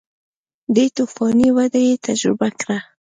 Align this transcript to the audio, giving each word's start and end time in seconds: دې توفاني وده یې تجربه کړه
دې 0.75 0.85
توفاني 0.95 1.49
وده 1.57 1.79
یې 1.87 1.95
تجربه 2.07 2.47
کړه 2.59 2.77